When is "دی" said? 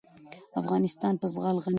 1.65-1.69